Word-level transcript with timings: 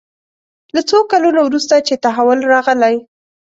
له 0.75 0.81
څو 0.89 0.99
کلونو 1.11 1.39
وروسته 1.43 1.75
چې 1.87 2.01
تحول 2.05 2.39
راغلی. 2.53 2.95